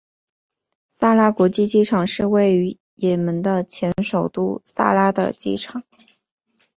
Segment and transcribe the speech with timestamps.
[0.89, 5.83] 萨那国际机场是位于也门的前首都萨那的机场。